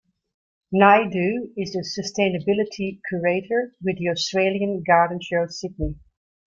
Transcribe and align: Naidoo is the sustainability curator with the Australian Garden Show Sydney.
Naidoo 0.73 1.51
is 1.55 1.73
the 1.73 1.83
sustainability 1.83 2.99
curator 3.07 3.75
with 3.83 3.99
the 3.99 4.09
Australian 4.09 4.81
Garden 4.81 5.19
Show 5.21 5.45
Sydney. 5.47 5.99